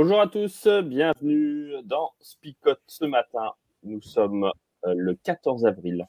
[0.00, 3.50] Bonjour à tous, bienvenue dans Spicote ce matin.
[3.82, 4.44] Nous sommes
[4.86, 6.06] euh, le 14 avril.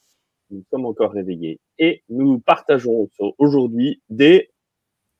[0.52, 4.52] Nous sommes encore réveillés et nous partageons aujourd'hui des,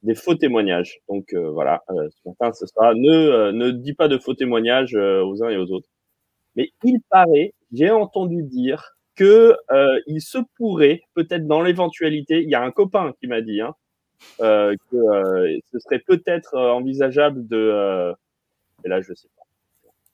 [0.04, 1.00] des faux témoignages.
[1.10, 4.94] Donc euh, voilà, euh, ce matin ce sera ne, ne dis pas de faux témoignages
[4.94, 5.90] aux uns et aux autres.
[6.56, 9.56] Mais il paraît, j'ai entendu dire que
[10.06, 13.74] il se pourrait, peut-être dans l'éventualité, il y a un copain qui m'a dit hein,
[14.38, 18.14] que ce serait peut-être envisageable de
[18.84, 19.44] et là, je sais pas.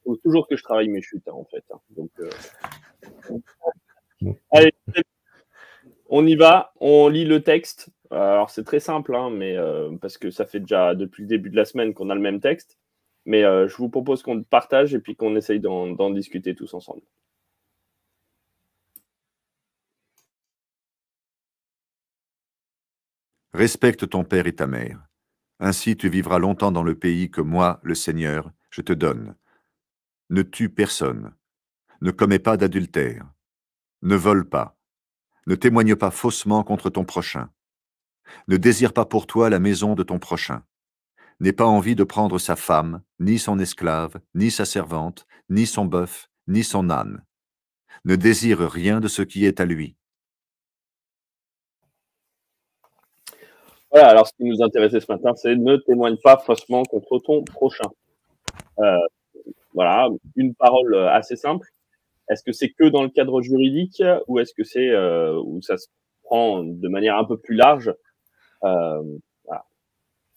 [0.03, 1.63] faut toujours que je travaille mes chutes, hein, en fait.
[1.71, 1.79] Hein.
[1.89, 2.29] Donc, euh,
[4.51, 4.73] allez,
[6.09, 6.73] on y va.
[6.79, 7.89] On lit le texte.
[8.11, 11.49] Alors, c'est très simple, hein, mais euh, parce que ça fait déjà depuis le début
[11.49, 12.77] de la semaine qu'on a le même texte.
[13.25, 17.01] Mais euh, je vous propose qu'on partage et puis qu'on essaye d'en discuter tous ensemble.
[23.53, 24.99] Respecte ton père et ta mère.
[25.59, 29.35] Ainsi tu vivras longtemps dans le pays que moi, le Seigneur, je te donne.
[30.29, 31.33] Ne tue personne.
[32.01, 33.25] Ne commets pas d'adultère.
[34.01, 34.77] Ne vole pas.
[35.47, 37.49] Ne témoigne pas faussement contre ton prochain.
[38.47, 40.63] Ne désire pas pour toi la maison de ton prochain.
[41.39, 45.85] N'aie pas envie de prendre sa femme, ni son esclave, ni sa servante, ni son
[45.85, 47.23] bœuf, ni son âne.
[48.03, 49.95] Ne désire rien de ce qui est à lui.
[53.95, 57.45] Voilà, alors ce qui nous intéressait ce matin, c'est ne témoigne pas faussement contre ton
[57.45, 57.89] prochain.
[58.79, 58.97] Euh,
[59.73, 61.65] voilà, une parole euh, assez simple.
[62.29, 65.77] Est-ce que c'est que dans le cadre juridique ou est-ce que c'est euh, où ça
[65.77, 65.87] se
[66.23, 67.93] prend de manière un peu plus large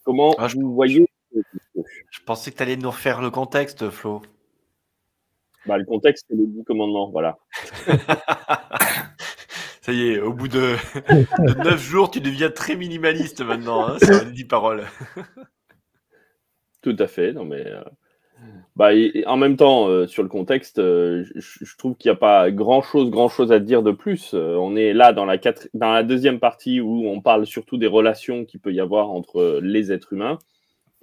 [0.04, 4.22] Comment ah, vous voyez Je pensais que tu allais nous refaire le contexte, Flo.
[5.66, 7.38] Bah, le contexte, c'est le dix commandements, voilà.
[9.88, 10.74] Ça y est, au bout de,
[11.64, 14.84] neuf jours, tu deviens très minimaliste maintenant, hein, sur les paroles.
[16.82, 17.66] Tout à fait, non mais.
[17.66, 17.80] Euh,
[18.76, 18.90] bah,
[19.24, 22.82] en même temps, euh, sur le contexte, euh, je, trouve qu'il n'y a pas grand
[22.82, 24.34] chose, grand chose à dire de plus.
[24.34, 25.38] on est là dans la,
[25.72, 29.58] dans la deuxième partie où on parle surtout des relations qu'il peut y avoir entre
[29.62, 30.38] les êtres humains.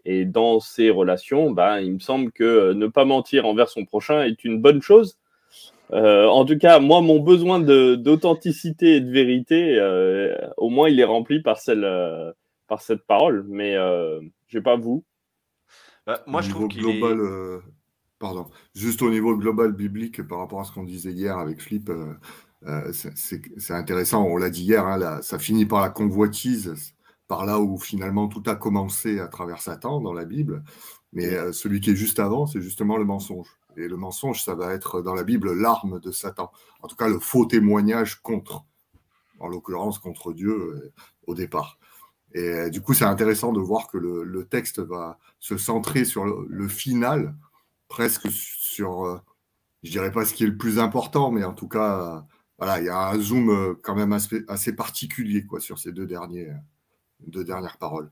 [0.06, 4.22] Et dans ces relations, bah, il me semble que ne pas mentir envers son prochain
[4.22, 5.18] est une bonne chose.
[5.94, 11.00] Euh, en tout cas, moi, mon besoin d'authenticité et de vérité, euh, au moins, il
[11.00, 12.32] est rempli par, celle, euh,
[12.68, 13.46] par cette parole.
[13.48, 15.04] Mais je sais pas vous.
[16.06, 17.20] Bah, moi, je trouve global,
[18.20, 21.92] pardon, juste au niveau global biblique, par rapport à ce qu'on disait hier avec Flip,
[22.92, 24.26] c'est intéressant.
[24.26, 26.94] On l'a dit hier, hein, ça finit par la convoitise,
[27.28, 30.64] par là où finalement tout a commencé à travers Satan dans la Bible.
[31.14, 33.48] Mais celui qui est juste avant, c'est justement le mensonge.
[33.78, 36.52] Et le mensonge, ça va être dans la Bible l'arme de Satan.
[36.82, 38.66] En tout cas, le faux témoignage contre,
[39.40, 40.94] en l'occurrence contre Dieu euh,
[41.28, 41.80] au départ.
[42.34, 46.26] Et euh, du coup, c'est intéressant de voir que le, texte va se centrer sur
[46.26, 47.36] le, final,
[47.88, 49.20] presque sur, euh,
[49.84, 52.26] je dirais pas ce qui est le plus important, mais en tout cas,
[52.58, 56.06] voilà, il y a un zoom quand même assez, assez particulier quoi, sur ces deux,
[56.06, 56.52] derniers,
[57.28, 58.12] deux dernières paroles.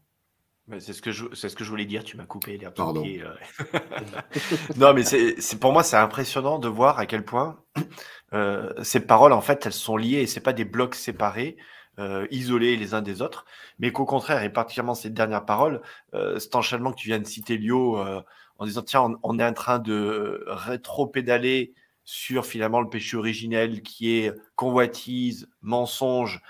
[0.80, 2.04] C'est ce que je, c'est ce que je voulais dire.
[2.04, 3.04] Tu m'as coupé les Pardon.
[3.06, 3.36] Euh.
[4.78, 7.60] non, mais c'est, pour moi, c'est impressionnant de voir à quel point
[8.34, 11.58] euh, ces paroles, en fait, elles sont liées et c'est pas des blocs séparés,
[12.00, 13.46] euh, isolés les uns des autres,
[13.78, 15.82] mais qu'au contraire, et particulièrement ces dernières paroles,
[16.14, 17.98] cet enchaînement que tu viens de citer, Lio,
[18.58, 21.74] en disant tiens, on, on, est en train de rétro-pédaler
[22.06, 26.42] sur finalement le péché originel qui est convoitise, mensonge.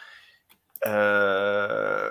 [0.86, 2.10] Euh,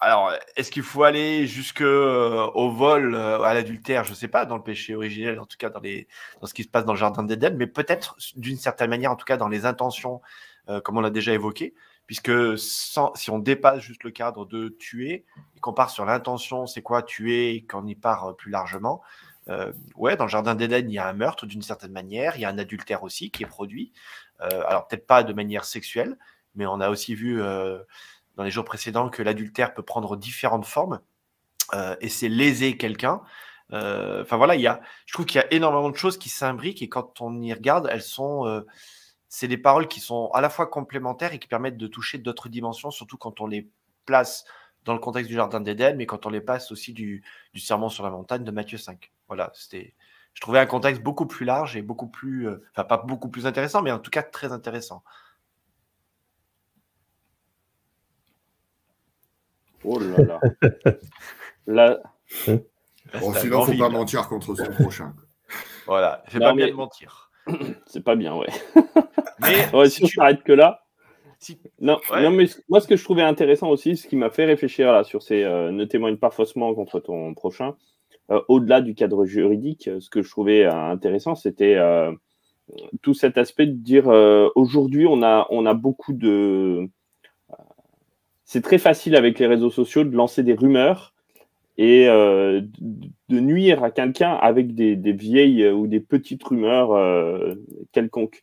[0.00, 4.04] alors, est-ce qu'il faut aller jusque euh, au vol, euh, à l'adultère?
[4.04, 6.08] Je ne sais pas, dans le péché originel, en tout cas dans, les,
[6.40, 9.16] dans ce qui se passe dans le jardin d'Éden, mais peut-être d'une certaine manière, en
[9.16, 10.22] tout cas dans les intentions,
[10.70, 11.74] euh, comme on l'a déjà évoqué,
[12.06, 16.82] puisque si on dépasse juste le cadre de tuer et qu'on part sur l'intention, c'est
[16.82, 19.02] quoi tuer, qu'on y part plus largement,
[19.96, 22.44] ouais, dans le jardin d'Éden, il y a un meurtre d'une certaine manière, il y
[22.44, 23.92] a un adultère aussi qui est produit.
[24.38, 26.16] alors peut-être pas de manière sexuelle,
[26.54, 27.40] mais on a aussi vu
[28.40, 31.00] dans les jours précédents que l'adultère peut prendre différentes formes
[31.74, 33.20] euh, et c'est léser quelqu'un.
[33.70, 36.80] Enfin voilà, il y a, je trouve qu'il y a énormément de choses qui s'imbriquent
[36.80, 38.64] et quand on y regarde, elles sont,
[39.28, 42.48] c'est des paroles qui sont à la fois complémentaires et qui permettent de toucher d'autres
[42.48, 43.68] dimensions, surtout quand on les
[44.06, 44.44] place
[44.84, 47.22] dans le contexte du Jardin d'Éden, mais quand on les passe aussi du,
[47.52, 49.12] du Sermon sur la montagne de Matthieu 5.
[49.28, 49.94] Voilà, c'était,
[50.34, 53.46] je trouvais un contexte beaucoup plus large et beaucoup plus, euh, enfin pas beaucoup plus
[53.46, 55.02] intéressant, mais en tout cas très intéressant.
[59.84, 60.40] Oh là là.
[61.66, 62.00] là...
[62.46, 65.14] Bon, sinon, il ne faut pas mentir contre son prochain.
[65.86, 67.32] Voilà, c'est pas bien de mentir.
[67.86, 68.46] C'est pas bien, ouais.
[69.40, 70.84] Mais si, tu on que là.
[71.80, 74.92] Non, non, mais moi, ce que je trouvais intéressant aussi, ce qui m'a fait réfléchir
[74.92, 77.76] là sur ces euh, ne témoigne pas faussement contre ton prochain,
[78.30, 81.78] euh, au-delà du cadre juridique, ce que je trouvais euh, intéressant, c'était
[83.02, 84.06] tout cet aspect de dire
[84.54, 86.88] aujourd'hui, on a, on a beaucoup de.
[88.50, 91.14] C'est très facile avec les réseaux sociaux de lancer des rumeurs
[91.78, 92.60] et de
[93.30, 96.90] nuire à quelqu'un avec des, vieilles ou des petites rumeurs
[97.92, 98.42] quelconques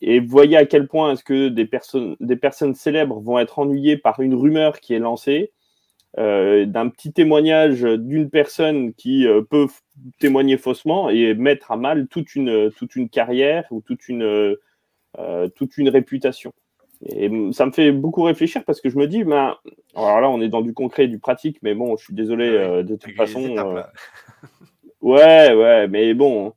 [0.00, 3.96] et voyez à quel point est-ce que des personnes, des personnes célèbres vont être ennuyées
[3.96, 5.52] par une rumeur qui est lancée,
[6.18, 9.68] euh, d'un petit témoignage d'une personne qui euh, peut
[10.18, 14.56] témoigner faussement et mettre à mal toute une, toute une carrière ou toute une,
[15.18, 16.52] euh, toute une réputation.
[17.06, 19.56] Et ça me fait beaucoup réfléchir parce que je me dis, ben,
[19.94, 22.82] alors là, on est dans du concret et du pratique, mais bon, je suis désolé
[22.82, 23.54] de toute façon.
[25.00, 26.52] ouais, ouais, mais bon,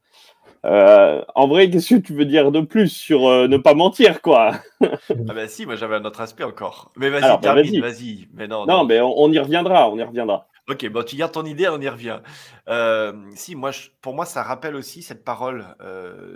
[0.65, 4.21] euh, en vrai, qu'est-ce que tu veux dire de plus sur euh, ne pas mentir,
[4.21, 4.51] quoi?
[4.81, 6.91] Ah ben si, moi j'avais un autre aspect encore.
[6.95, 8.27] Mais vas-y, bah, termine, vas-y.
[8.33, 10.47] mais non, non, mais on, y reviendra, on y reviendra.
[10.69, 12.19] Ok, bon, tu gardes ton idée, on y revient.
[12.69, 15.65] Euh, si, moi, pour moi, ça rappelle aussi cette parole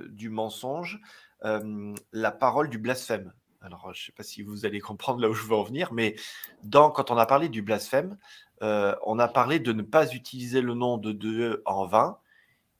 [0.09, 0.99] du mensonge,
[1.41, 3.31] la parole du blasphème.
[3.61, 5.93] Alors, je ne sais pas si vous allez comprendre là où je veux en venir,
[5.93, 6.15] mais
[6.71, 8.17] quand on a parlé du blasphème,
[8.61, 12.19] on a parlé de ne pas utiliser le nom de Dieu en vain,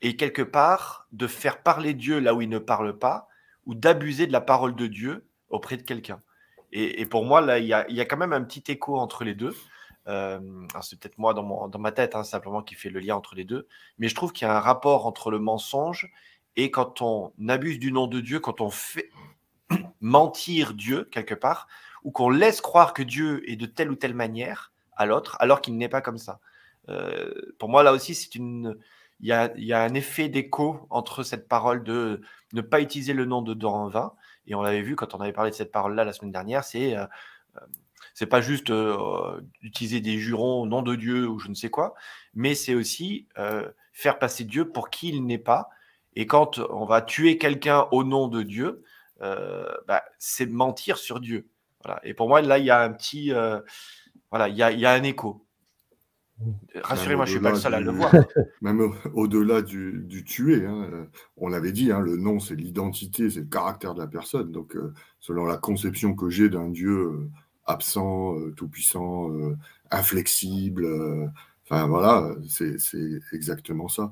[0.01, 3.27] et quelque part de faire parler Dieu là où il ne parle pas,
[3.65, 6.21] ou d'abuser de la parole de Dieu auprès de quelqu'un.
[6.71, 9.55] Et, pour moi, là, il y, a, quand même un petit écho entre les deux.
[10.07, 10.39] Euh,
[10.81, 13.45] c'est peut-être moi dans, dans ma tête, hein, simplement, qui fait le lien entre les
[13.45, 13.67] deux.
[13.97, 16.11] Mais je trouve qu'il y a un rapport entre le mensonge
[16.57, 19.09] et quand on abuse du nom de Dieu, quand on fait
[20.01, 21.67] mentir Dieu quelque part,
[22.03, 25.61] ou qu'on laisse croire que Dieu est de telle ou telle manière à l'autre, alors
[25.61, 26.39] qu'il n'est pas comme ça.
[26.89, 28.77] Euh, pour moi, là aussi, c'est une,
[29.19, 32.21] il y a, un effet d'écho entre cette parole de
[32.53, 34.13] ne pas utiliser le nom de Doranvin,
[34.45, 36.95] et on l'avait vu quand on avait parlé de cette parole-là la semaine dernière, c'est
[36.95, 37.05] euh,
[37.57, 37.65] euh,
[38.13, 38.71] c'est pas juste
[39.61, 41.93] utiliser des jurons au nom de Dieu ou je ne sais quoi,
[42.33, 43.27] mais c'est aussi
[43.93, 45.69] faire passer Dieu pour qui il n'est pas.
[46.15, 48.83] Et quand on va tuer quelqu'un au nom de Dieu,
[49.19, 51.47] bah, c'est mentir sur Dieu.
[51.83, 51.99] Voilà.
[52.03, 53.31] Et pour moi, là, il y a un petit,
[54.31, 55.47] voilà, il y il y a un écho.
[56.83, 58.13] Rassurez-moi, je ne suis pas le seul à le voir.
[58.61, 61.05] Même au-delà du, du, tuer, hein, euh,
[61.35, 64.51] on l'avait dit, hein, le nom, c'est l'identité, c'est le caractère de la personne.
[64.51, 67.29] Donc, euh, selon la conception que j'ai d'un Dieu euh,
[67.65, 69.29] absent, tout-puissant,
[69.91, 70.87] inflexible,
[71.65, 72.77] enfin voilà, c'est
[73.33, 74.09] exactement ça.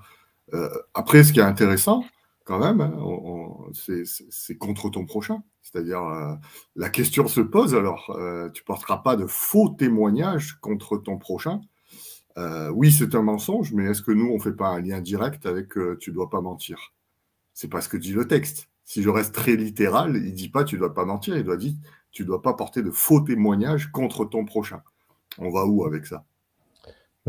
[0.94, 2.04] après, ce qui est intéressant,
[2.46, 2.98] quand même, hein,
[3.74, 5.44] c'est contre ton prochain.
[5.62, 6.38] C'est-à-dire,
[6.76, 8.06] la question se pose alors,
[8.54, 11.60] tu ne porteras pas de faux témoignages contre ton prochain
[12.38, 15.00] euh, oui, c'est un mensonge, mais est-ce que nous, on ne fait pas un lien
[15.02, 16.94] direct avec euh, tu ne dois pas mentir?
[17.54, 18.70] C'est pas ce que dit le texte.
[18.84, 21.44] Si je reste très littéral, il ne dit pas tu ne dois pas mentir, il
[21.44, 21.74] doit dire
[22.12, 24.82] tu ne dois pas porter de faux témoignages contre ton prochain.
[25.38, 26.26] On va où avec ça?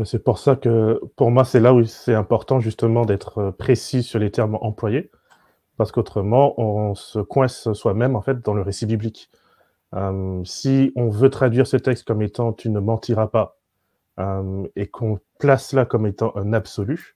[0.05, 4.03] C'est pour ça que, pour moi, c'est là où c'est important justement d'être euh, précis
[4.03, 5.09] sur les termes employés,
[5.77, 9.29] parce qu'autrement, on se coince soi-même en fait dans le récit biblique.
[10.45, 13.57] si on veut traduire ce texte comme étant tu ne mentiras pas,
[14.19, 17.15] euh, et qu'on place là comme étant un absolu,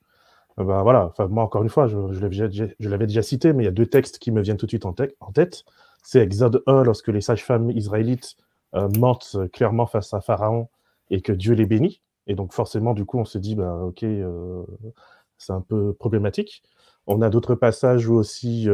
[0.59, 1.97] euh, ben voilà, moi encore une fois, je,
[2.89, 4.85] l'avais déjà, cité, mais il y a deux textes qui me viennent tout de suite
[4.85, 5.65] en, tête.
[6.03, 8.35] C'est Exode 1, lorsque les sages-femmes israélites
[8.75, 10.69] euh, mentent clairement face à Pharaon
[11.09, 12.01] et que Dieu les bénit.
[12.27, 14.05] Et donc forcément, du coup, on se dit, ben, ok,
[15.37, 16.63] c'est un peu problématique.
[17.07, 18.67] On a d'autres passages où aussi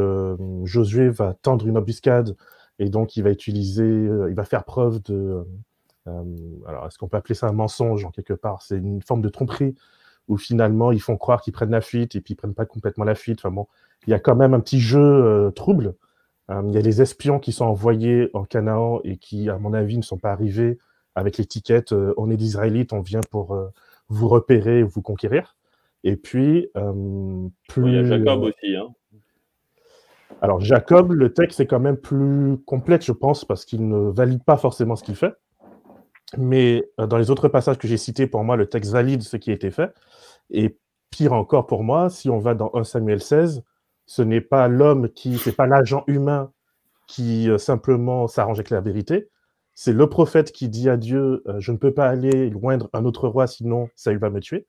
[0.63, 2.35] Josué va tendre une embuscade
[2.79, 5.45] et donc il va utiliser, il va faire preuve de,
[6.07, 6.23] euh,
[6.67, 8.61] alors, est-ce qu'on peut appeler ça un mensonge en quelque part?
[8.61, 9.75] C'est une forme de tromperie
[10.27, 13.05] où finalement ils font croire qu'ils prennent la fuite et puis ils prennent pas complètement
[13.05, 13.39] la fuite.
[13.39, 13.67] Enfin bon,
[14.05, 15.95] il y a quand même un petit jeu euh, trouble.
[16.49, 19.73] Euh, il y a les espions qui sont envoyés en Canaan et qui, à mon
[19.73, 20.79] avis, ne sont pas arrivés
[21.17, 23.57] avec l'étiquette on est d'Israélites, on vient pour
[24.09, 25.55] vous repérer, vous conquérir.
[26.03, 26.69] Et puis,
[27.67, 27.87] plus.
[27.87, 28.75] Il y a Jacob aussi.
[28.75, 28.87] Hein.
[30.41, 34.43] Alors, Jacob, le texte est quand même plus complexe, je pense, parce qu'il ne valide
[34.43, 35.33] pas forcément ce qu'il fait.
[36.37, 39.37] Mais euh, dans les autres passages que j'ai cités, pour moi, le texte valide ce
[39.37, 39.91] qui a été fait.
[40.51, 40.77] Et
[41.09, 43.63] pire encore pour moi, si on va dans 1 Samuel 16,
[44.05, 46.51] ce n'est pas l'homme qui, c'est pas l'agent humain
[47.07, 49.29] qui euh, simplement s'arrange avec la vérité,
[49.79, 53.05] c'est le prophète qui dit à Dieu euh, Je ne peux pas aller loindre un
[53.05, 54.65] autre roi, sinon ça il va me tuer.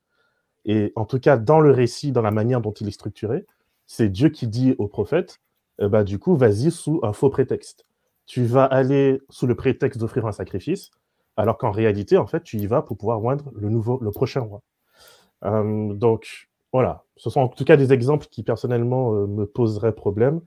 [0.65, 3.47] Et en tout cas, dans le récit, dans la manière dont il est structuré,
[3.87, 5.41] c'est Dieu qui dit au prophète
[5.79, 7.87] bah, Du coup, vas-y sous un faux prétexte.
[8.27, 10.91] Tu vas aller sous le prétexte d'offrir un sacrifice,
[11.37, 14.41] alors qu'en réalité, en fait, tu y vas pour pouvoir moindre le, nouveau, le prochain
[14.41, 14.61] roi.
[15.41, 17.03] donc, voilà.
[17.17, 20.39] Ce sont en tout cas des exemples qui, personnellement, euh, me poseraient problème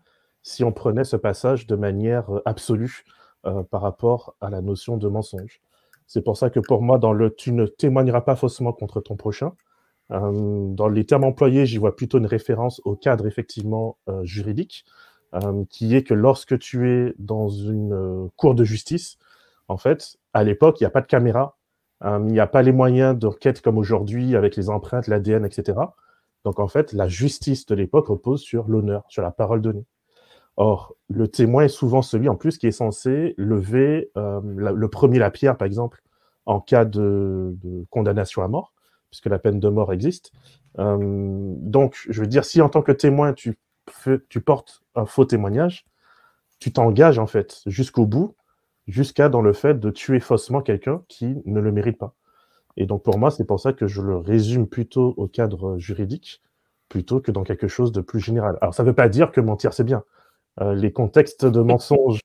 [0.45, 3.05] si on prenait ce passage de manière absolue
[3.47, 5.61] euh, par rapport à la notion de mensonge.
[6.07, 9.17] C'est pour ça que pour moi, dans le tu ne témoigneras pas faussement contre ton
[9.17, 9.53] prochain,
[10.13, 14.85] euh, dans les termes employés, j'y vois plutôt une référence au cadre effectivement euh, juridique,
[15.71, 19.17] qui est que lorsque tu es dans une cour de justice,
[19.67, 21.57] en fait, à l'époque, il n'y a pas de caméra,
[22.05, 25.79] il n'y a pas les moyens d'enquête comme aujourd'hui avec les empreintes, l'ADN, etc.
[26.45, 29.87] Donc en fait, la justice de l'époque repose sur l'honneur, sur la parole donnée.
[30.57, 35.19] Or, le témoin est souvent celui, en plus, qui est censé lever euh, le premier
[35.19, 36.03] la pierre, par exemple,
[36.47, 37.57] en cas de,
[37.91, 38.73] condamnation à mort,
[39.11, 40.33] puisque la peine de mort existe.
[40.79, 43.59] Euh, donc, je veux dire, si en tant que témoin, tu,
[44.29, 45.87] tu portes un faux témoignage,
[46.59, 48.37] tu t'engages, en fait, jusqu'au bout,
[48.87, 52.15] jusqu'à dans le fait de tuer faussement quelqu'un qui ne le mérite pas.
[52.77, 56.43] Et donc, pour moi, c'est pour ça que je le résume plutôt au cadre juridique,
[56.89, 58.59] plutôt que dans quelque chose de plus général.
[58.61, 60.05] Alors, ça ne veut pas dire que mentir, c'est bien.
[60.61, 62.21] Euh, les contextes de mensonges,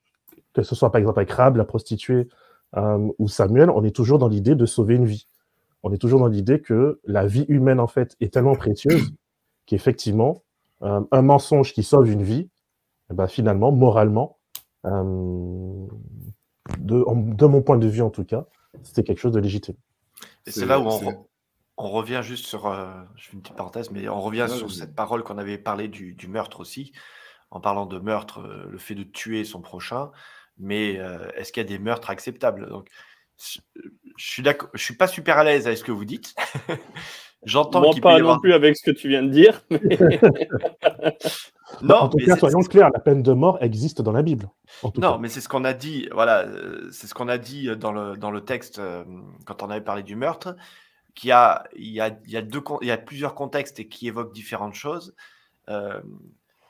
[0.53, 2.27] que ce soit par exemple avec Rab, la prostituée,
[2.75, 5.27] euh, ou Samuel, on est toujours dans l'idée de sauver une vie.
[5.83, 9.13] On est toujours dans l'idée que la vie humaine, en fait, est tellement précieuse
[9.65, 10.43] qu'effectivement,
[10.81, 12.49] euh, un mensonge qui sauve une vie,
[13.11, 14.37] eh ben, finalement, moralement,
[14.83, 15.87] de,
[16.79, 18.45] de, mon point de vue en tout cas,
[18.83, 19.75] c'était quelque chose de légitime.
[20.45, 20.87] Et c'est là où
[21.77, 22.73] on, revient juste sur,
[23.15, 26.13] je fais une petite parenthèse, mais on revient sur cette parole qu'on avait parlé du,
[26.13, 26.93] du meurtre aussi
[27.51, 30.11] en parlant de meurtre, euh, le fait de tuer son prochain,
[30.57, 32.67] mais euh, est-ce qu'il y a des meurtres acceptables?
[32.69, 32.89] Donc,
[33.37, 33.59] je
[34.17, 36.33] suis d'accord, je suis pas super à l'aise avec ce que vous dites.
[37.43, 39.61] J'entends qu'il pas non plus avec ce que tu viens de dire.
[41.83, 44.49] non, en tout cas, soyons clairs, la peine de mort existe dans la Bible.
[44.97, 46.09] non, mais c'est ce qu'on a dit.
[46.11, 48.81] Voilà, euh, c'est ce qu'on a dit dans le dans le texte
[49.45, 50.55] quand on avait parlé du meurtre.
[51.13, 53.79] Qu'il y a il y a il y a deux il y a plusieurs contextes
[53.79, 55.13] et qui évoquent différentes choses.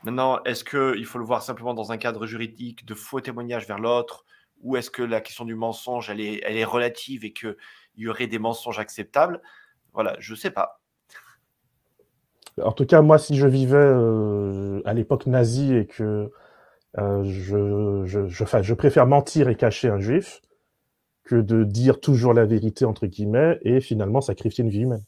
[0.03, 3.79] Maintenant, est-ce qu'il faut le voir simplement dans un cadre juridique de faux témoignages vers
[3.79, 4.25] l'autre?
[4.61, 7.55] Ou est-ce que la question du mensonge, elle est, relative et qu'il
[7.97, 9.41] y aurait des mensonges acceptables?
[9.93, 10.81] Voilà, je ne sais pas.
[12.61, 16.31] En tout cas, moi, si je vivais euh, à l'époque nazie et que
[16.97, 20.41] euh, je, je, je, préfère mentir et cacher un juif
[21.23, 25.03] que de dire toujours la vérité, entre guillemets, et finalement sacrifier une vie humaine.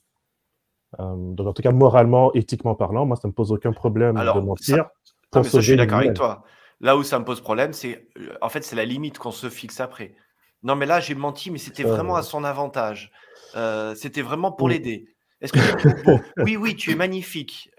[1.00, 4.16] Euh, donc, en tout cas, moralement, éthiquement parlant, moi, ça ne me pose aucun problème
[4.16, 4.90] de mentir.
[5.34, 6.44] Ça, je suis d'accord avec toi.
[6.82, 9.50] Là où ça me pose problème, c'est euh, en fait, c'est la limite qu'on se
[9.50, 10.16] fixe après.
[10.64, 13.12] Non, mais là, j'ai menti, mais c'était vraiment à son avantage.
[13.56, 15.08] Euh, c'était vraiment pour l'aider.
[15.42, 15.60] Est-ce que
[16.44, 17.70] Oui, oui, tu es magnifique.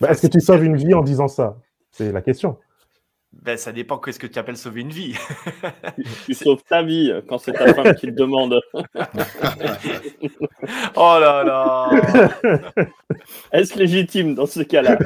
[0.00, 1.58] Bah, est-ce que tu sauves une vie en disant ça?
[1.90, 2.58] C'est la question.
[3.42, 5.14] Ben, ça dépend qu'est-ce que tu appelles sauver une vie.
[6.24, 8.60] tu, sauves ta vie quand c'est ta femme qui le demande.
[10.96, 11.90] oh là là
[13.52, 14.98] Est-ce légitime dans ce cas-là?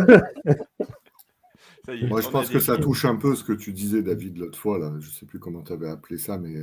[2.07, 4.79] Moi, je pense que ça touche un peu ce que tu disais, David, l'autre fois.
[4.79, 4.93] Là.
[5.01, 6.55] Je ne sais plus comment tu avais appelé ça, mais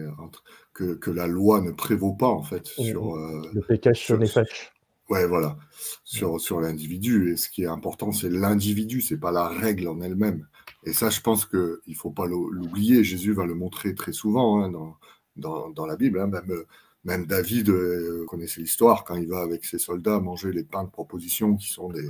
[0.74, 3.16] que, que, la loi ne prévaut pas, en fait, sur.
[3.16, 4.72] Euh, le pécage sur les fâches.
[5.10, 5.58] Ouais, voilà,
[6.04, 7.32] sur, sur l'individu.
[7.32, 10.48] Et ce qui est important, c'est l'individu, c'est pas la règle en elle-même.
[10.84, 13.04] Et ça, je pense qu'il ne faut pas l'oublier.
[13.04, 14.98] Jésus va le montrer très souvent hein, dans,
[15.36, 16.20] dans, dans, la Bible.
[16.20, 16.28] Hein.
[16.28, 16.64] Même,
[17.04, 20.90] même David, euh, connaissez l'histoire, quand il va avec ses soldats manger les pains de
[20.90, 22.10] proposition qui sont des,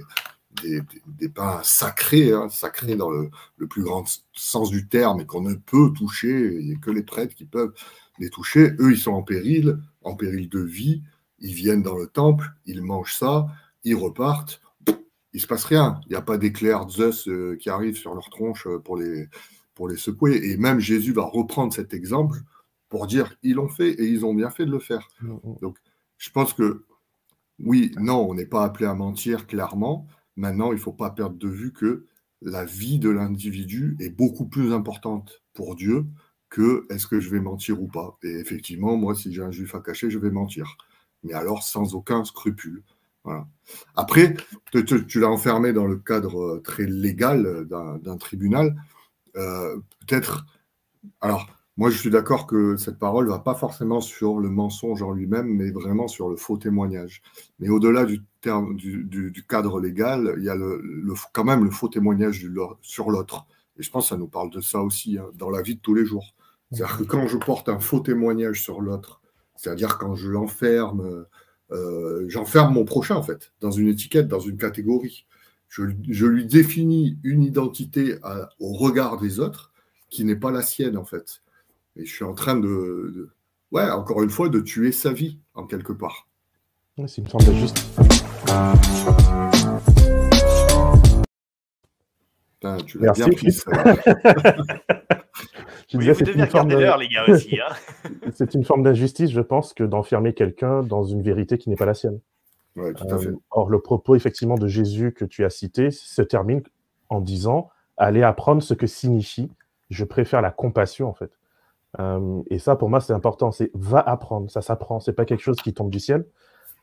[0.61, 5.25] des, des, pains sacrés, hein, sacrés dans le, le, plus grand sens du terme et
[5.25, 7.73] qu'on ne peut toucher, il n'y a que les prêtres qui peuvent
[8.19, 8.71] les toucher.
[8.79, 11.01] Eux, ils sont en péril, en péril de vie.
[11.45, 13.47] Ils viennent dans le temple, ils mangent ça,
[13.83, 14.61] ils repartent
[15.35, 15.99] il se passe rien.
[16.05, 19.27] Il n'y a pas d'éclair Zeus euh, qui arrive sur leur tronche euh, pour les,
[19.75, 20.49] pour les secouer.
[20.49, 22.39] Et même Jésus va reprendre cet exemple
[22.87, 25.09] pour dire ils l'ont fait et ils ont bien fait de le faire.
[25.19, 25.57] Mm, mm.
[25.61, 25.77] Donc,
[26.17, 26.85] je pense que
[27.59, 30.07] oui, non, on n'est pas appelé à mentir clairement.
[30.37, 32.05] Maintenant, il ne faut pas perdre de vue que
[32.41, 36.05] la vie de l'individu est beaucoup plus importante pour Dieu
[36.49, 38.17] que est-ce que je vais mentir ou pas?
[38.23, 40.77] Et effectivement, moi, si j'ai un juif à cacher, je vais mentir.
[41.24, 42.84] Mais alors sans aucun scrupule.
[43.95, 44.36] Après,
[44.72, 48.75] tu, l'as enfermé dans le cadre euh, très légal euh, d'un tribunal.
[49.36, 50.45] Euh, peut-être.
[51.22, 55.01] Alors, Moi, je suis d'accord que cette parole ne va pas forcément sur le mensonge
[55.01, 57.22] en lui-même, mais vraiment sur le faux témoignage.
[57.60, 58.22] Mais au-delà du,
[59.50, 60.57] cadre légal, il y a
[61.34, 62.48] quand même le faux témoignage
[62.81, 63.45] sur l'autre.
[63.77, 65.81] Et je pense que ça nous parle de ça aussi hein, dans la vie de
[65.81, 66.34] tous les jours.
[66.72, 69.22] C'est-à-dire que quand je porte un faux témoignage sur l'autre,
[69.55, 71.25] c'est-à-dire quand je l'enferme,
[71.71, 75.25] euh, j'enferme mon prochain en fait, dans une étiquette, dans une catégorie.
[75.67, 75.83] Je,
[76.25, 78.17] lui définis une identité
[78.59, 79.74] au regard des autres
[80.09, 81.41] qui n'est pas la sienne en fait.
[81.97, 83.29] Et je suis en train de,
[83.71, 86.27] ouais, encore une fois, de tuer sa vie, en quelque part.
[87.07, 87.45] c'est une forme
[92.65, 92.91] d'injustice.
[92.91, 93.51] tu l'as bien pris,
[96.15, 97.60] c'est une forme les gars aussi.
[97.60, 97.74] Hein.
[98.34, 101.86] c'est une forme d'injustice, je pense, que d'enfermer quelqu'un dans une vérité qui n'est pas
[101.86, 102.19] la sienne.
[102.75, 103.27] Ouais, tout à fait.
[103.27, 106.62] Euh, or, le propos, effectivement, de Jésus que tu as cité se termine
[107.10, 109.50] en disant Allez apprendre ce que signifie
[109.89, 111.31] je préfère la compassion, en fait.
[112.00, 113.51] Euh, et ça, pour moi, c'est important.
[113.51, 114.50] C'est va apprendre.
[114.50, 115.00] Ça s'apprend.
[115.00, 116.25] C'est pas quelque chose qui tombe du ciel,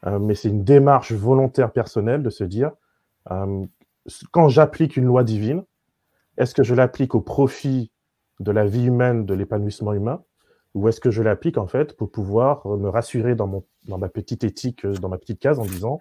[0.06, 2.72] euh, mais c'est une démarche volontaire personnelle de se dire
[3.30, 3.64] euh,
[4.30, 5.64] quand j'applique une loi divine,
[6.38, 7.90] est-ce que je l'applique au profit
[8.40, 10.22] de la vie humaine, de l'épanouissement humain,
[10.74, 14.08] ou est-ce que je l'applique en fait pour pouvoir me rassurer dans, mon, dans ma
[14.08, 16.00] petite éthique, dans ma petite case en disant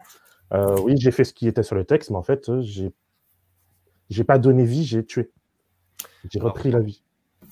[0.83, 2.91] oui, j'ai fait ce qui était sur le texte, mais en fait, j'ai
[4.11, 5.31] j'ai pas donné vie, j'ai tué.
[6.29, 7.01] J'ai repris la vie.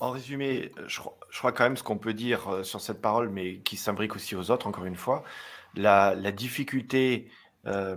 [0.01, 3.59] En résumé, je, crois quand même ce qu'on peut dire euh, sur cette parole, mais
[3.59, 5.23] qui s'imbrique aussi aux autres, encore une fois,
[5.75, 7.31] la, difficulté
[7.65, 7.95] euh,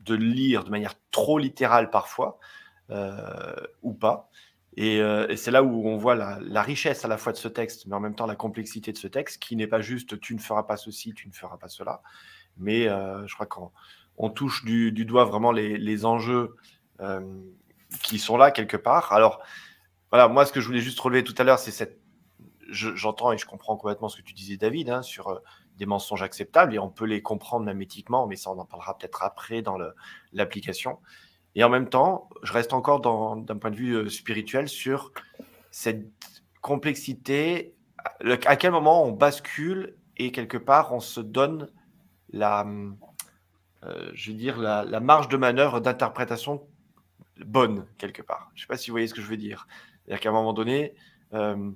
[0.00, 2.65] de lire de manière trop littérale parfois, euh,
[3.82, 4.30] ou pas.
[4.76, 5.00] Et,
[5.36, 8.00] c'est là où on voit la, richesse à la fois de ce texte, mais en
[8.00, 10.76] même temps la complexité de ce texte, qui n'est pas juste tu ne feras pas
[10.76, 12.02] ceci, tu ne feras pas cela,
[12.58, 16.56] mais je crois qu'on touche du, doigt vraiment les, enjeux
[18.02, 19.12] qui sont là quelque part.
[19.12, 19.42] Alors,
[20.10, 22.00] voilà, moi, ce que je voulais juste relever tout à l'heure, c'est cette.
[22.68, 25.38] J'entends et je comprends complètement ce que tu disais, David, hein, sur euh,
[25.76, 29.22] des mensonges acceptables, et on peut les comprendre même mais ça, on en parlera peut-être
[29.22, 29.78] après dans
[30.32, 30.98] l'application.
[31.56, 35.12] Et en même temps, je reste encore d'un point de vue euh, spirituel sur
[35.70, 36.06] cette
[36.60, 37.74] complexité,
[38.44, 41.70] à quel moment on bascule et quelque part on se donne
[42.30, 42.66] la,
[43.84, 46.66] euh, je veux dire, la, marge de manœuvre d'interprétation
[47.44, 48.50] bonne quelque part.
[48.54, 49.66] Je ne sais pas si vous voyez ce que je veux dire.
[50.04, 50.94] C'est-à-dire qu'à un moment donné,
[51.34, 51.70] euh,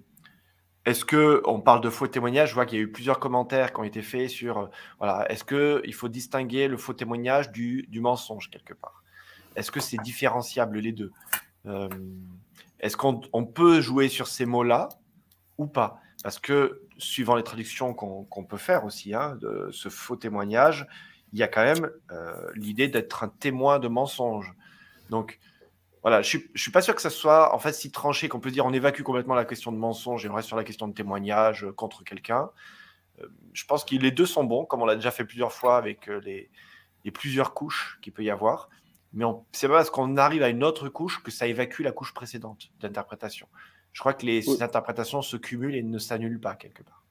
[0.87, 2.51] est-ce que on parle de faux témoignages?
[2.51, 5.45] Je vois qu'il y a eu plusieurs commentaires qui ont été faits sur voilà, est-ce
[5.45, 9.00] qu'il faut distinguer le faux témoignage du, mensonge quelque part?
[9.57, 11.13] Est-ce que c'est différenciable les deux
[11.67, 11.89] euh,
[12.81, 14.89] Est-ce qu'on peut jouer sur ces mots-là
[15.59, 16.01] ou pas?
[16.23, 20.87] Parce que suivant les traductions qu'on peut faire aussi hein, de ce faux témoignage,
[21.33, 21.91] il y a quand même
[22.55, 24.55] l'idée d'être un témoin de mensonge.
[25.09, 25.41] Donc,
[26.03, 28.51] voilà, je ne suis, pas sûr que ça soit en fait si tranché qu'on peut
[28.51, 30.95] dire on évacue complètement la question de mensonge et on reste sur la question de
[30.95, 32.51] témoignage euh, contre quelqu'un.
[33.21, 35.77] Euh, je pense que les deux sont bons, comme on l'a déjà fait plusieurs fois
[35.77, 36.51] avec euh, les,
[37.13, 38.71] plusieurs couches qu'il peut y avoir.
[39.13, 42.15] Mais c'est pas parce qu'on arrive à une autre couche que ça évacue la couche
[42.15, 43.49] précédente d'interprétation.
[43.93, 47.05] Je crois que les interprétations se cumulent et ne s'annulent pas quelque part.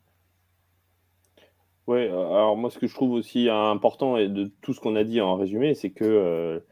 [1.88, 5.04] Oui, alors moi ce que je trouve aussi important et de tout ce qu'on a
[5.04, 6.64] dit en résumé, c'est que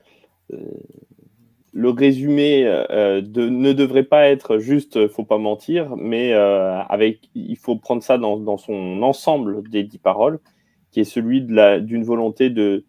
[1.78, 6.82] le résumé euh, de, ne devrait pas être juste euh, faut pas mentir, mais euh,
[6.90, 10.40] avec il faut prendre ça dans, son ensemble des dix paroles,
[10.92, 12.84] qui est celui d'une volonté de,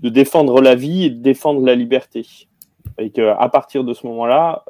[0.00, 2.26] de défendre la vie et de défendre la liberté.
[2.98, 4.64] Et qu'à partir de ce moment-là,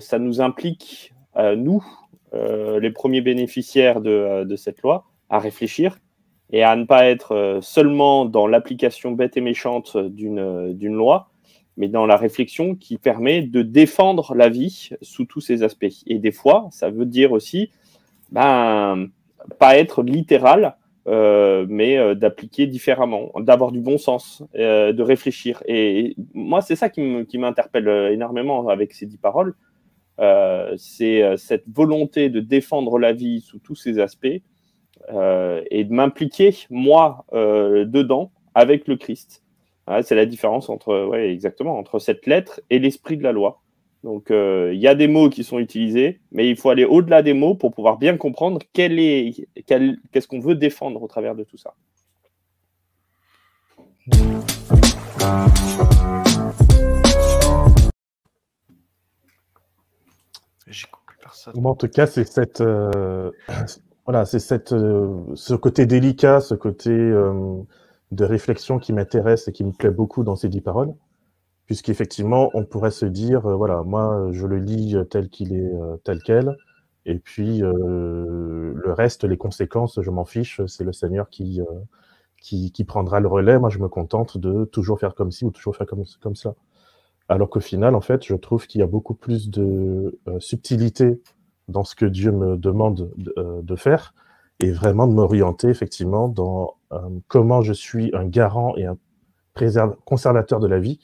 [0.00, 1.12] ça nous implique,
[1.56, 1.84] nous,
[2.32, 5.98] les premiers bénéficiaires de, de, cette loi, à réfléchir
[6.50, 11.28] et à ne pas être seulement dans l'application bête et méchante d'une loi,
[11.76, 16.04] mais dans la réflexion qui permet de défendre la vie sous tous ses aspects.
[16.06, 17.70] Et des fois, ça veut dire aussi,
[18.32, 19.08] ben,
[19.58, 20.76] pas être littéral,
[21.08, 25.62] euh, mais euh, d'appliquer différemment, d'avoir du bon sens, euh, de réfléchir.
[25.66, 29.54] Et, moi, c'est ça qui m'interpelle énormément avec ces dix paroles.
[30.76, 34.26] c'est cette volonté de défendre la vie sous tous ses aspects
[35.70, 39.42] et de m'impliquer, moi, dedans, avec le Christ
[40.02, 43.62] c'est la différence entre, ouais, exactement, entre cette lettre et l'esprit de la loi.
[44.06, 47.22] Donc, euh, il y a des mots qui sont utilisés, mais il faut aller au-delà
[47.22, 51.42] des mots pour pouvoir bien comprendre quel est, qu'est-ce qu'on veut défendre au travers de
[51.42, 51.74] tout ça.
[61.64, 63.32] en tout cas, c'est cette, euh,
[64.04, 69.64] voilà, c'est cette, euh, ce côté délicat, ce côté de réflexion qui m'intéresse et qui
[69.64, 70.94] me plaît beaucoup dans ces dix paroles,
[71.66, 75.96] puisqu'effectivement, on pourrait se dire, euh, voilà, moi, je le lis tel qu'il est, euh,
[76.04, 76.56] tel quel,
[77.04, 81.60] Et puis, le reste, les conséquences, je m'en fiche, c'est le Seigneur qui,
[82.40, 83.58] qui, prendra le relais.
[83.58, 86.54] Moi, je me contente de toujours faire comme ci ou toujours faire comme, comme ça.
[87.28, 91.20] Alors qu'au final, en fait, je trouve qu'il y a beaucoup plus de subtilité
[91.68, 94.14] dans ce que Dieu me demande de, de faire
[94.60, 96.76] et vraiment de m'orienter effectivement dans
[97.28, 98.96] comment je suis un garant et un
[100.04, 100.98] conservateur de la vie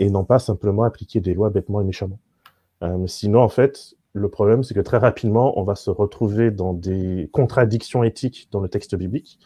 [0.00, 2.18] et non pas simplement appliquer des lois bêtement et méchamment.
[2.82, 6.72] Euh, sinon, en fait, le problème, c'est que très rapidement, on va se retrouver dans
[6.72, 9.38] des contradictions éthiques dans le texte biblique.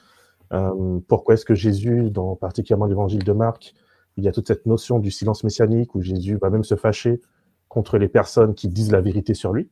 [0.52, 3.74] Euh, pourquoi est-ce que Jésus, dans particulièrement l'évangile de Marc,
[4.16, 7.20] il y a toute cette notion du silence messianique où Jésus va même se fâcher
[7.68, 9.68] contre les personnes qui disent la vérité sur lui,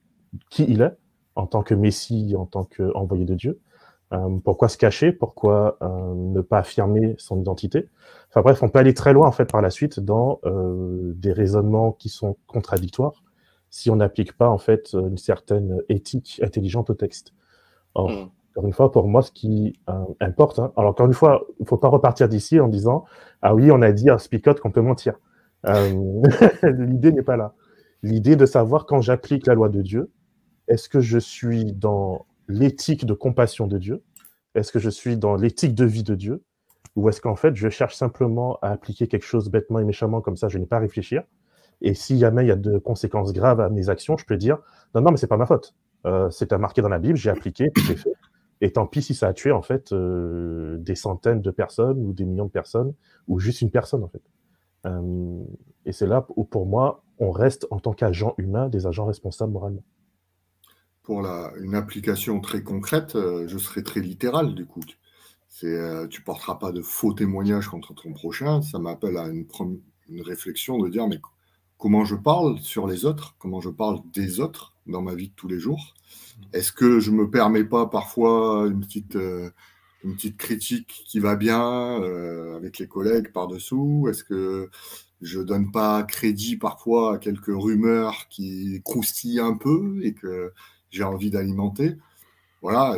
[0.51, 0.97] qui il est,
[1.37, 3.61] en tant que Messie, en tant qu'envoyé de Dieu?
[4.12, 5.12] Euh, pourquoi se cacher?
[5.12, 7.88] Pourquoi euh, ne pas affirmer son identité?
[8.29, 11.33] Enfin bref, on peut aller très loin en fait par la suite dans euh, des
[11.33, 13.22] raisonnements qui sont contradictoires
[13.70, 17.33] si on n'applique pas en fait une certaine éthique intelligente au texte.
[17.94, 18.31] Or, mm.
[18.51, 19.81] encore une fois, pour moi, ce qui
[20.20, 23.07] importe, hein, alors encore une fois, il ne faut pas repartir d'ici en disant
[23.40, 25.14] ah oui, on a dit à Spicote qu'on peut mentir.
[25.64, 27.55] L'idée n'est pas là.
[28.03, 30.11] L'idée de savoir quand j'applique la loi de Dieu,
[30.68, 34.03] est-ce que je suis dans l'éthique de compassion de Dieu
[34.55, 36.43] Est-ce que je suis dans l'éthique de vie de Dieu?
[36.97, 40.37] Ou est-ce qu'en fait, je cherche simplement à appliquer quelque chose bêtement et méchamment, comme
[40.37, 41.23] ça, je n'ai pas à réfléchir?
[41.81, 44.59] Et si jamais il y a de conséquences graves à mes actions, je peux dire
[44.95, 45.75] non, non, mais c'est pas ma faute.
[46.07, 48.13] Euh, c'est marqué dans la Bible, j'ai appliqué, j'ai fait.
[48.61, 52.13] Et tant pis si ça a tué en fait euh, des centaines de personnes ou
[52.13, 52.95] des millions de personnes
[53.27, 54.23] ou juste une personne en fait.
[54.87, 55.43] Euh,
[55.85, 59.53] et c'est là où pour moi on reste en tant qu'agent humain des agents responsables
[59.53, 59.83] moralement
[61.03, 64.83] pour la, une application très concrète, euh, je serai très littéral du coup.
[65.49, 68.62] C'est, euh, tu porteras pas de faux témoignages contre ton prochain.
[68.62, 69.47] Ça m'appelle à une,
[70.09, 71.21] une, réflexion de dire mais
[71.77, 75.35] comment je parle sur les autres, comment je parle des autres dans ma vie de
[75.35, 75.95] tous les jours?
[76.53, 79.51] Est-ce que je me permets pas parfois une petite, euh,
[80.05, 82.03] une petite critique qui va bien
[82.57, 84.07] avec les collègues par-dessous?
[84.09, 84.71] Est-ce que
[85.21, 90.53] je donne pas crédit parfois à quelques rumeurs qui croustillent un peu et que
[90.93, 91.97] j'ai envie d'alimenter.
[92.61, 92.97] Voilà,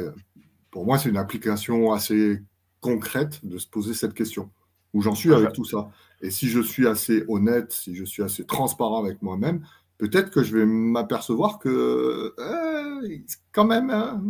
[0.71, 2.43] pour moi, c'est une application assez
[2.81, 4.51] concrète de se poser cette question.
[4.93, 5.91] Où j'en suis avec tout ça.
[6.21, 9.67] Et si je suis assez honnête, si je suis assez transparent avec moi-même,
[9.99, 13.19] peut-être que je vais m'apercevoir que euh,
[13.53, 13.91] quand même.
[13.91, 14.23] Hein,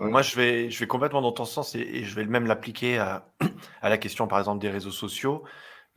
[0.00, 3.28] moi, je vais, je vais complètement dans ton sens et, je vais même l'appliquer à,
[3.82, 5.44] à, la question, par exemple, des réseaux sociaux,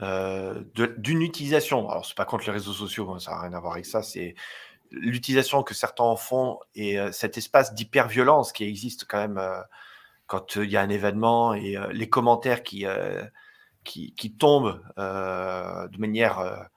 [0.02, 0.64] euh,
[0.98, 1.90] d'une utilisation.
[1.90, 4.04] Alors, c'est pas contre les réseaux sociaux, hein, ça n'a rien à voir avec ça.
[4.04, 4.36] C'est
[4.96, 9.62] l'utilisation que certains en font et euh, cet espace d'hyperviolence qui existe quand même euh,
[10.28, 12.86] quand il y a un événement et euh, les commentaires qui,
[13.84, 16.68] qui, tombent de manière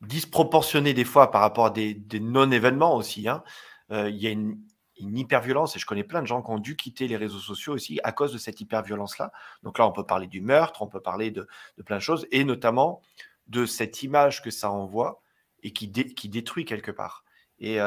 [0.00, 3.28] disproportionnée des fois par rapport à des, non-événements aussi.
[3.28, 3.42] Hein.
[3.90, 4.58] il y a une,
[4.98, 7.74] une hyperviolence et je connais plein de gens qui ont dû quitter les réseaux sociaux
[7.74, 9.32] aussi à cause de cette hyperviolence-là.
[9.62, 12.26] Donc là, on peut parler du meurtre, on peut parler de, de plein de choses
[12.30, 13.02] et notamment
[13.48, 15.20] de cette image que ça envoie
[15.62, 17.24] et qui, qui détruit quelque part.
[17.58, 17.78] Et,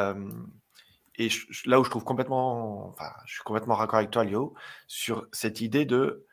[1.20, 1.30] et
[1.66, 4.54] là où je trouve complètement, enfin, je suis complètement raccord avec toi, Léo,
[4.88, 6.26] sur cette idée de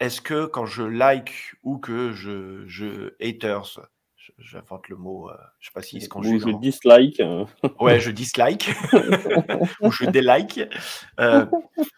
[0.00, 3.80] est-ce que quand je like ou que je, je haters,
[4.38, 6.44] j'invente le mot, je sais pas s'il se conjugue.
[6.44, 7.20] Ou je dislike.
[7.20, 7.46] Hein.
[7.80, 8.70] Ouais, je dislike.
[9.80, 10.60] ou je délike.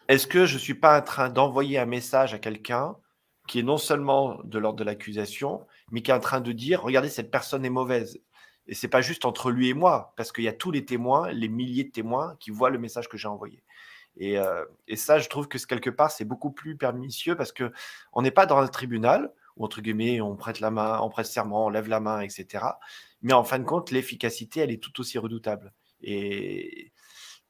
[0.07, 2.95] Est-ce que je suis pas en train d'envoyer un message à quelqu'un
[3.47, 6.83] qui est non seulement de l'ordre de l'accusation, mais qui est en train de dire
[6.83, 8.19] regardez, cette personne est mauvaise.
[8.67, 11.31] Et c'est pas juste entre lui et moi, parce qu'il y a tous les témoins,
[11.31, 13.63] les milliers de témoins qui voient le message que j'ai envoyé.
[14.17, 17.71] Et, euh, ça, je trouve que quelque part, c'est beaucoup plus pernicieux parce que
[18.13, 21.25] on n'est pas dans un tribunal où entre guillemets on prête la main, on prête
[21.25, 22.65] serment, on lève la main, etc.
[23.21, 25.73] Mais en fin de compte, l'efficacité, elle est tout aussi redoutable.
[26.01, 26.91] Et,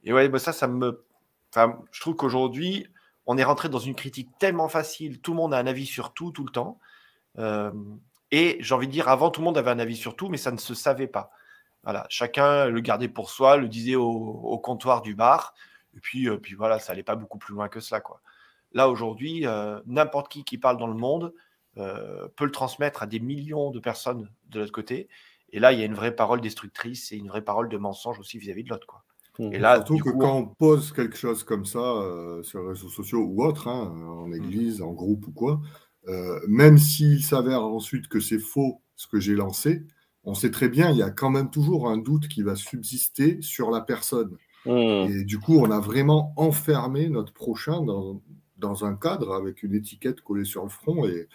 [0.03, 1.03] et ouais, ça, ça me,
[1.49, 2.87] enfin, je trouve qu'aujourd'hui,
[3.25, 5.21] on est rentré dans une critique tellement facile.
[5.21, 6.79] Tout le monde a un avis sur tout, tout le temps.
[7.37, 7.71] Euh,
[8.31, 10.37] et j'ai envie de dire, avant, tout le monde avait un avis sur tout, mais
[10.37, 11.31] ça ne se savait pas.
[11.83, 15.53] Voilà, chacun le gardait pour soi, le disait au, comptoir du bar,
[15.95, 17.99] et puis, euh, puis voilà, ça n'allait pas beaucoup plus loin que cela.
[17.99, 18.21] Quoi.
[18.71, 21.33] Là, aujourd'hui, euh, n'importe qui qui parle dans le monde
[21.77, 25.09] euh, peut le transmettre à des millions de personnes de l'autre côté.
[25.51, 28.19] Et là, il y a une vraie parole destructrice et une vraie parole de mensonge
[28.19, 28.87] aussi vis-à-vis de l'autre.
[28.87, 29.03] Quoi.
[29.39, 31.79] Et là, Surtout que quand on pose quelque chose comme ça
[32.43, 34.35] sur les réseaux sociaux ou autres, hein, en mmh.
[34.35, 35.59] église, en groupe ou quoi,
[36.47, 39.83] même s'il s'avère ensuite que c'est faux ce que j'ai lancé,
[40.23, 43.41] on sait très bien, il y a quand même toujours un doute qui va subsister
[43.41, 44.37] sur la personne.
[44.65, 45.07] Hmm.
[45.09, 48.21] Et du coup, on a vraiment enfermé notre prochain dans,
[48.57, 51.27] dans, un cadre avec une étiquette collée sur le front et,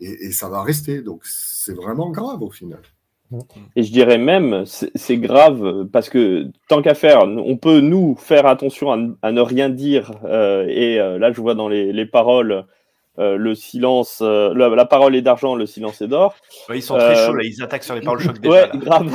[0.00, 1.02] et, ça va rester.
[1.02, 2.82] Donc, c'est vraiment grave au final.
[3.74, 8.46] Et je dirais même, c'est grave parce que tant qu'à faire, on peut nous faire
[8.46, 10.12] attention à, ne rien dire.
[10.24, 12.66] Euh, et euh, là, je vois dans les, paroles,
[13.18, 16.34] euh, le silence, la, parole est d'argent, le silence est d'or.
[16.74, 19.10] ils sont très chauds là, ils attaquent sur les paroles choc Ouais, grave.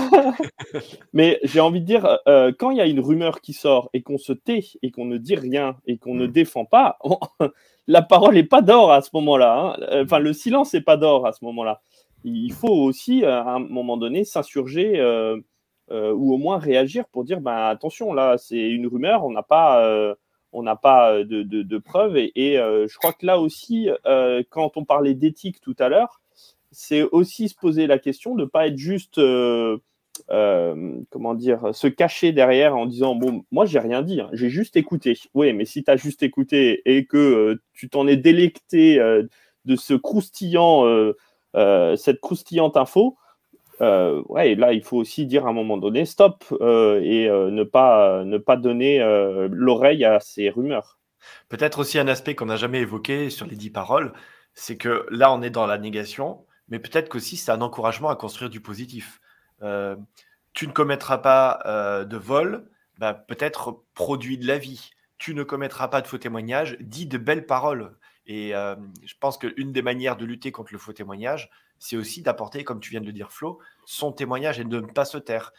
[1.13, 2.19] Mais j'ai envie de dire,
[2.59, 5.17] quand il y a une rumeur qui sort et qu'on se tait et qu'on ne
[5.17, 6.31] dit rien et qu'on ne mm.
[6.31, 6.97] défend pas,
[7.87, 9.75] la parole n'est pas d'or à ce moment-là.
[9.79, 10.03] Hein.
[10.03, 11.81] Enfin, le silence n'est pas d'or à ce moment-là
[12.23, 15.37] il faut aussi, euh, à un moment donné, s'insurger euh,
[15.91, 19.43] euh, ou au moins réagir pour dire ben, attention, là, c'est une rumeur, on n'a
[19.43, 20.15] pas,
[20.53, 22.17] on n'a pas de, preuves.
[22.17, 23.89] Et, je crois que là aussi,
[24.49, 26.21] quand on parlait d'éthique tout à l'heure,
[26.71, 29.19] c'est aussi se poser la question de ne pas être juste.
[30.27, 34.75] comment dire, se cacher derrière en disant bon, moi j'ai rien dit, hein, j'ai juste
[34.77, 35.17] écouté.
[35.33, 38.97] Oui, mais si tu as juste écouté et que tu t'en es délecté
[39.65, 41.13] de ce croustillant
[41.55, 43.17] euh, cette croustillante info,
[43.81, 47.63] euh, ouais, là, il faut aussi dire à un moment donné stop euh, et ne,
[47.63, 48.99] pas, ne pas donner
[49.49, 50.99] l'oreille à ces rumeurs.
[51.49, 54.13] Peut-être aussi un aspect qu'on n'a jamais évoqué sur les dix paroles,
[54.53, 58.15] c'est que là, on est dans la négation, mais peut-être qu'aussi c'est un encouragement à
[58.15, 59.19] construire du positif.
[60.53, 64.91] tu ne commettras pas de vol, bah, peut-être produit de la vie.
[65.17, 67.95] Tu ne commettras pas de faux témoignages, dis de belles paroles.
[68.25, 71.49] Et je pense qu'une des manières de lutter contre le faux témoignage,
[71.81, 74.85] c'est aussi d'apporter, comme tu viens de le dire, Flo, son témoignage et de ne
[74.85, 75.51] pas se taire.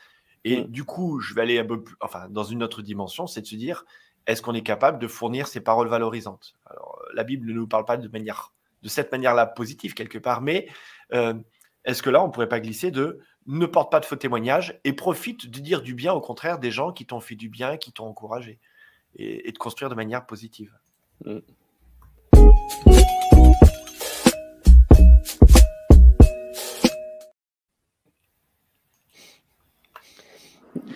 [0.44, 0.66] Et mmh.
[0.68, 3.46] du coup, je vais aller un peu plus, enfin, dans une autre dimension, c'est de
[3.46, 3.84] se dire,
[4.28, 6.54] est-ce qu'on est capable de fournir ces paroles valorisantes?
[6.66, 8.52] Alors, la Bible ne nous parle pas de manière,
[8.84, 10.68] de cette manière-là positive quelque part, mais
[11.10, 14.78] est-ce que là, on ne pourrait pas glisser de ne porte pas de faux témoignages
[14.84, 17.76] et profite de dire du bien, au contraire, des gens qui t'ont fait du bien,
[17.76, 18.60] qui t'ont encouragé,
[19.16, 20.72] et, de construire de manière positive.
[21.24, 21.40] Mmh.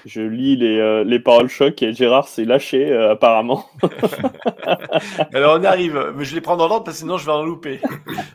[0.07, 3.69] Je lis les, euh, les paroles choc et Gérard s'est lâché euh, apparemment.
[5.35, 7.43] Alors on arrive, mais je les prends dans l'ordre parce que sinon je vais en
[7.43, 7.81] louper.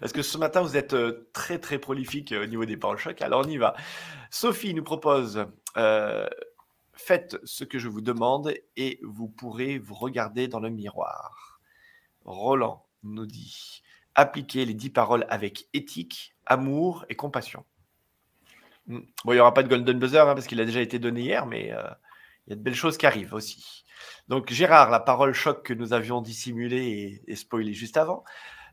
[0.02, 3.22] Parce que ce matin vous êtes euh, très très prolifique au niveau des paroles choc.
[3.22, 3.74] Alors on y va.
[4.30, 5.46] Sophie nous propose
[6.94, 11.62] faites ce que je vous demande et vous pourrez vous regarder dans le miroir.
[12.26, 13.82] Roland nous dit
[14.14, 17.64] appliquer les dix paroles avec éthique, amour et compassion.
[18.88, 21.22] Bon, il n'y aura pas de Golden Buzzer hein, parce qu'il a déjà été donné
[21.22, 21.84] hier, mais euh,
[22.46, 23.86] il y a de belles choses qui arrivent aussi.
[24.28, 28.24] Donc, Gérard, la parole choc que nous avions dissimulée et, et spoilée juste avant.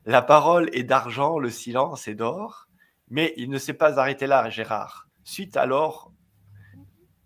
[0.05, 2.67] La parole est d'argent, le silence est d'or.
[3.09, 5.07] Mais il ne s'est pas arrêté là, Gérard.
[5.23, 6.11] Suite alors.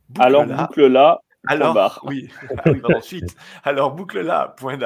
[0.10, 1.22] Boucle alors, boucle là.
[1.46, 3.36] Alors, oui, ah oui pardon, suite.
[3.64, 4.78] Alors, boucle là, point,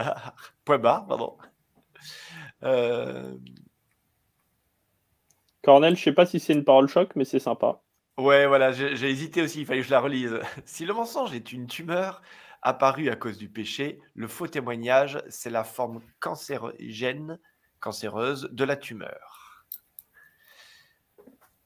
[0.65, 1.37] point barre, pardon.
[2.63, 3.35] Euh...
[5.63, 7.81] Cornel, je sais pas si c'est une parole choc, mais c'est sympa.
[8.17, 10.39] Ouais, voilà, j'ai hésité aussi, il fallait que je la relise.
[10.65, 12.21] Si le mensonge est une tumeur
[12.63, 17.39] apparue à cause du péché, le faux témoignage, c'est la forme cancérogène,
[17.79, 19.65] cancéreuse de la tumeur.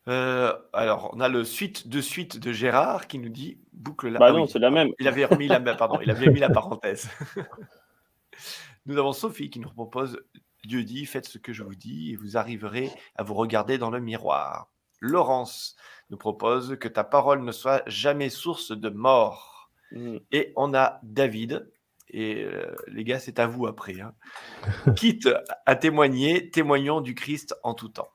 [0.08, 4.20] Euh, alors, on a le suite de suite de Gérard qui nous dit boucle la.
[4.20, 4.90] Bah ah non, c'est la même.
[5.00, 7.10] Il avait remis la, pardon, il avait mis la parenthèse.
[8.88, 10.20] nous avons Sophie qui nous propose
[10.66, 13.90] Dieu dit, faites ce que je vous dis et vous arriverez à vous regarder dans
[13.90, 14.71] le miroir.
[15.02, 15.76] Laurence
[16.10, 19.70] nous propose que ta parole ne soit jamais source de mort.
[19.92, 20.18] Mmh.
[20.32, 21.70] Et on a David,
[22.10, 24.00] et euh, les gars, c'est à vous après.
[24.00, 24.14] Hein.
[24.96, 25.28] Quitte
[25.66, 28.12] à témoigner, témoignons du Christ en tout temps.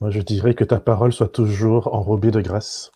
[0.00, 2.92] Moi, je dirais que ta parole soit toujours enrobée de grâce.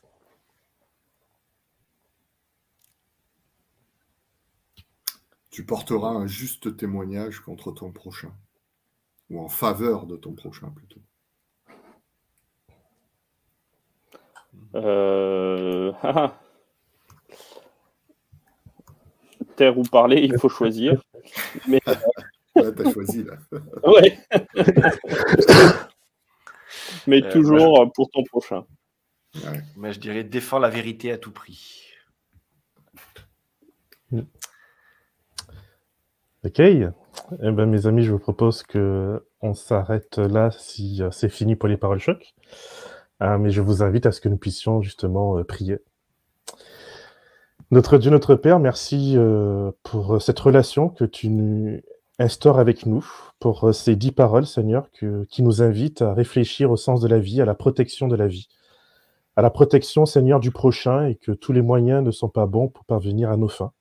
[5.53, 8.35] tu porteras un juste témoignage contre ton prochain,
[9.29, 11.01] ou en faveur de ton prochain plutôt.
[14.75, 15.93] Euh...
[19.57, 21.03] Taire ou parler, il faut choisir.
[21.69, 21.81] Mais...
[22.55, 23.35] t'as choisi là.
[23.87, 24.19] ouais.
[27.07, 28.65] Mais euh, toujours pour ton prochain.
[29.77, 31.83] Mais je dirais défends la vérité à tout prix.
[34.11, 34.21] Mm.
[36.45, 36.61] Ok.
[36.61, 41.57] Eh ben, mes amis, je vous propose que on s'arrête là si euh, c'est fini
[41.57, 42.35] pour les paroles choc.
[43.23, 45.79] Euh, mais je vous invite à ce que nous puissions justement euh, prier.
[47.71, 49.17] Notre Dieu, notre Père, merci
[49.83, 51.81] pour cette relation que tu nous
[52.19, 53.03] instaures avec nous,
[53.39, 57.41] pour ces dix paroles, Seigneur, qui nous invitent à réfléchir au sens de la vie,
[57.41, 58.49] à la protection de la vie,
[59.37, 62.69] à la protection, Seigneur, du prochain, et que tous les moyens ne sont pas bons
[62.69, 63.73] pour parvenir à nos fins.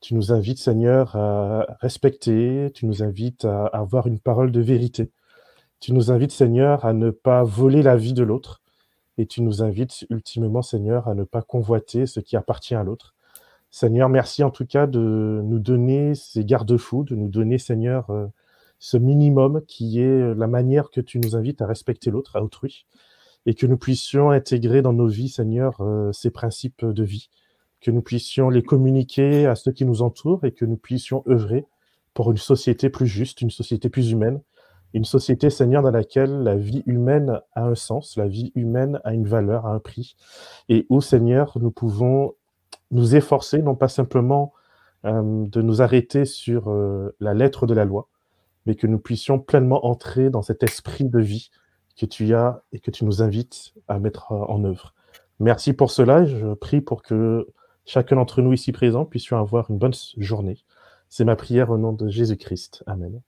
[0.00, 5.12] Tu nous invites, Seigneur, à respecter, tu nous invites à avoir une parole de vérité.
[5.78, 8.60] Tu nous invites, Seigneur, à ne pas voler la vie de l'autre,
[9.20, 13.14] et tu nous invites ultimement, Seigneur, à ne pas convoiter ce qui appartient à l'autre.
[13.70, 18.28] Seigneur, merci en tout cas de nous donner ces garde-fous, de nous donner, Seigneur, euh,
[18.78, 22.86] ce minimum qui est la manière que tu nous invites à respecter l'autre, à autrui,
[23.44, 27.28] et que nous puissions intégrer dans nos vies, Seigneur, euh, ces principes de vie,
[27.82, 31.66] que nous puissions les communiquer à ceux qui nous entourent et que nous puissions œuvrer
[32.14, 34.40] pour une société plus juste, une société plus humaine,
[34.94, 39.14] une société, Seigneur, dans laquelle la vie humaine a un sens, la vie humaine a
[39.14, 40.16] une valeur, a un prix,
[40.68, 42.34] et où, Seigneur, nous pouvons
[42.90, 44.52] nous efforcer, non pas simplement
[45.06, 48.08] euh, de nous arrêter sur euh, la lettre de la loi,
[48.66, 51.50] mais que nous puissions pleinement entrer dans cet esprit de vie
[51.96, 54.94] que tu as et que tu nous invites à mettre euh, en œuvre.
[55.38, 56.24] Merci pour cela.
[56.24, 57.46] Je prie pour que
[57.86, 60.58] chacun d'entre nous ici présents puissions avoir une bonne journée.
[61.08, 62.84] C'est ma prière au nom de Jésus-Christ.
[62.86, 63.22] Amen.